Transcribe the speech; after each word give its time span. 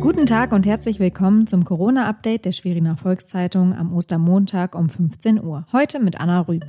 Guten 0.00 0.26
Tag 0.26 0.52
und 0.52 0.64
herzlich 0.64 1.00
willkommen 1.00 1.48
zum 1.48 1.64
Corona-Update 1.64 2.44
der 2.44 2.52
Schweriner 2.52 2.96
Volkszeitung 2.96 3.74
am 3.74 3.92
Ostermontag 3.92 4.76
um 4.76 4.88
15 4.88 5.42
Uhr. 5.42 5.66
Heute 5.72 5.98
mit 5.98 6.20
Anna 6.20 6.40
Rüb. 6.42 6.62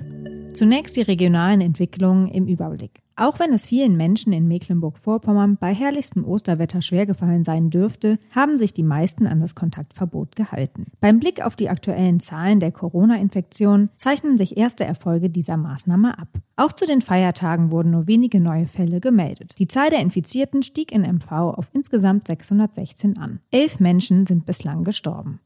Zunächst 0.53 0.98
die 0.98 1.03
regionalen 1.03 1.61
Entwicklungen 1.61 2.27
im 2.27 2.47
Überblick. 2.47 3.03
Auch 3.19 3.37
wenn 3.37 3.51
es 3.51 3.67
vielen 3.67 3.97
Menschen 3.97 4.31
in 4.31 4.47
Mecklenburg-Vorpommern 4.47 5.58
bei 5.58 5.74
herrlichstem 5.74 6.24
Osterwetter 6.24 6.81
schwergefallen 6.81 7.43
sein 7.43 7.69
dürfte, 7.69 8.18
haben 8.34 8.57
sich 8.57 8.73
die 8.73 8.83
meisten 8.83 9.27
an 9.27 9.41
das 9.41 9.55
Kontaktverbot 9.55 10.38
gehalten. 10.38 10.86
Beim 11.01 11.19
Blick 11.19 11.45
auf 11.45 11.57
die 11.57 11.68
aktuellen 11.68 12.21
Zahlen 12.21 12.61
der 12.61 12.71
Corona-Infektion 12.71 13.89
zeichnen 13.97 14.37
sich 14.37 14.55
erste 14.55 14.86
Erfolge 14.86 15.29
dieser 15.29 15.57
Maßnahme 15.57 16.18
ab. 16.18 16.29
Auch 16.55 16.71
zu 16.71 16.86
den 16.86 17.01
Feiertagen 17.01 17.73
wurden 17.73 17.91
nur 17.91 18.07
wenige 18.07 18.39
neue 18.39 18.68
Fälle 18.68 19.01
gemeldet. 19.01 19.55
Die 19.59 19.67
Zahl 19.67 19.89
der 19.89 19.99
Infizierten 19.99 20.63
stieg 20.63 20.93
in 20.93 21.01
MV 21.01 21.29
auf 21.29 21.70
insgesamt 21.73 22.27
616 22.27 23.17
an. 23.17 23.41
Elf 23.51 23.81
Menschen 23.81 24.27
sind 24.27 24.45
bislang 24.45 24.86
gestorben. 24.86 25.42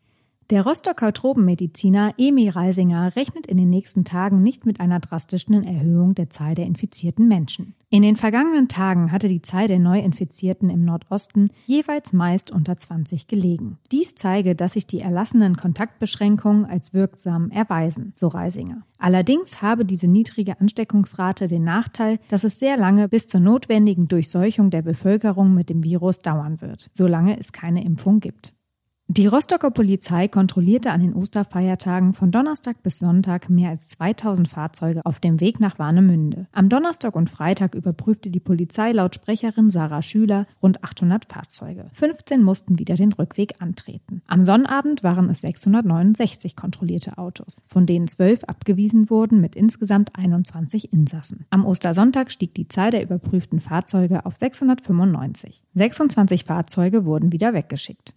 Der 0.49 0.65
Rostocker 0.65 1.13
Tropenmediziner 1.13 2.15
Emil 2.17 2.49
Reisinger 2.49 3.15
rechnet 3.15 3.47
in 3.47 3.55
den 3.55 3.69
nächsten 3.69 4.03
Tagen 4.03 4.43
nicht 4.43 4.65
mit 4.65 4.81
einer 4.81 4.99
drastischen 4.99 5.63
Erhöhung 5.63 6.15
der 6.15 6.29
Zahl 6.29 6.53
der 6.53 6.65
infizierten 6.65 7.29
Menschen. 7.29 7.75
In 7.89 8.01
den 8.01 8.17
vergangenen 8.17 8.67
Tagen 8.67 9.11
hatte 9.13 9.29
die 9.29 9.41
Zahl 9.41 9.67
der 9.67 9.79
Neuinfizierten 9.79 10.69
im 10.69 10.83
Nordosten 10.83 11.49
jeweils 11.65 12.11
meist 12.11 12.51
unter 12.51 12.75
20 12.75 13.27
gelegen. 13.27 13.77
Dies 13.91 14.15
zeige, 14.15 14.53
dass 14.53 14.73
sich 14.73 14.85
die 14.85 14.99
erlassenen 14.99 15.55
Kontaktbeschränkungen 15.55 16.65
als 16.65 16.93
wirksam 16.93 17.49
erweisen, 17.49 18.11
so 18.13 18.27
Reisinger. 18.27 18.83
Allerdings 18.97 19.61
habe 19.61 19.85
diese 19.85 20.07
niedrige 20.07 20.59
Ansteckungsrate 20.59 21.47
den 21.47 21.63
Nachteil, 21.63 22.19
dass 22.27 22.43
es 22.43 22.59
sehr 22.59 22.75
lange 22.75 23.07
bis 23.07 23.27
zur 23.27 23.39
notwendigen 23.39 24.09
Durchseuchung 24.09 24.71
der 24.71 24.81
Bevölkerung 24.81 25.53
mit 25.53 25.69
dem 25.69 25.83
Virus 25.83 26.21
dauern 26.21 26.59
wird, 26.59 26.89
solange 26.91 27.39
es 27.39 27.53
keine 27.53 27.83
Impfung 27.83 28.19
gibt. 28.19 28.53
Die 29.15 29.27
Rostocker 29.27 29.69
Polizei 29.69 30.27
kontrollierte 30.27 30.89
an 30.89 31.01
den 31.01 31.13
Osterfeiertagen 31.13 32.13
von 32.13 32.31
Donnerstag 32.31 32.81
bis 32.81 32.97
Sonntag 32.97 33.47
mehr 33.47 33.69
als 33.69 33.89
2000 33.89 34.47
Fahrzeuge 34.47 35.05
auf 35.05 35.19
dem 35.19 35.39
Weg 35.39 35.59
nach 35.59 35.77
Warnemünde. 35.77 36.47
Am 36.51 36.67
Donnerstag 36.67 37.15
und 37.15 37.29
Freitag 37.29 37.75
überprüfte 37.75 38.31
die 38.31 38.39
Polizei 38.39 38.91
laut 38.91 39.13
Sprecherin 39.13 39.69
Sarah 39.69 40.01
Schüler 40.01 40.47
rund 40.63 40.83
800 40.83 41.31
Fahrzeuge. 41.31 41.91
15 41.93 42.41
mussten 42.41 42.79
wieder 42.79 42.95
den 42.95 43.13
Rückweg 43.13 43.61
antreten. 43.61 44.23
Am 44.25 44.41
Sonnabend 44.41 45.03
waren 45.03 45.29
es 45.29 45.41
669 45.41 46.55
kontrollierte 46.55 47.19
Autos, 47.19 47.61
von 47.67 47.85
denen 47.85 48.07
12 48.07 48.45
abgewiesen 48.45 49.11
wurden 49.11 49.39
mit 49.39 49.55
insgesamt 49.55 50.15
21 50.15 50.91
Insassen. 50.91 51.45
Am 51.51 51.67
Ostersonntag 51.67 52.31
stieg 52.31 52.55
die 52.55 52.67
Zahl 52.67 52.89
der 52.89 53.03
überprüften 53.03 53.59
Fahrzeuge 53.59 54.25
auf 54.25 54.35
695. 54.35 55.61
26 55.75 56.45
Fahrzeuge 56.45 57.05
wurden 57.05 57.31
wieder 57.31 57.53
weggeschickt. 57.53 58.15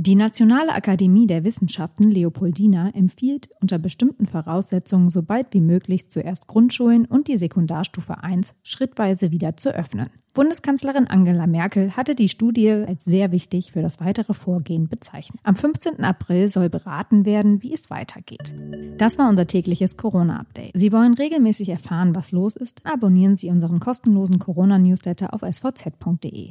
Die 0.00 0.14
Nationale 0.14 0.72
Akademie 0.74 1.26
der 1.26 1.44
Wissenschaften 1.44 2.08
Leopoldina 2.08 2.90
empfiehlt 2.90 3.48
unter 3.60 3.80
bestimmten 3.80 4.28
Voraussetzungen 4.28 5.10
so 5.10 5.24
bald 5.24 5.48
wie 5.50 5.60
möglich 5.60 6.08
zuerst 6.08 6.46
Grundschulen 6.46 7.04
und 7.04 7.26
die 7.26 7.36
Sekundarstufe 7.36 8.22
1 8.22 8.54
schrittweise 8.62 9.32
wieder 9.32 9.56
zu 9.56 9.74
öffnen. 9.74 10.06
Bundeskanzlerin 10.34 11.08
Angela 11.08 11.48
Merkel 11.48 11.96
hatte 11.96 12.14
die 12.14 12.28
Studie 12.28 12.70
als 12.70 13.06
sehr 13.06 13.32
wichtig 13.32 13.72
für 13.72 13.82
das 13.82 13.98
weitere 13.98 14.34
Vorgehen 14.34 14.86
bezeichnet. 14.88 15.40
Am 15.42 15.56
15. 15.56 16.04
April 16.04 16.46
soll 16.46 16.68
beraten 16.68 17.24
werden, 17.24 17.64
wie 17.64 17.74
es 17.74 17.90
weitergeht. 17.90 18.54
Das 18.98 19.18
war 19.18 19.28
unser 19.28 19.48
tägliches 19.48 19.96
Corona-Update. 19.96 20.70
Sie 20.74 20.92
wollen 20.92 21.14
regelmäßig 21.14 21.70
erfahren, 21.70 22.14
was 22.14 22.30
los 22.30 22.54
ist? 22.54 22.86
Abonnieren 22.86 23.36
Sie 23.36 23.50
unseren 23.50 23.80
kostenlosen 23.80 24.38
Corona-Newsletter 24.38 25.34
auf 25.34 25.40
svz.de. 25.42 26.50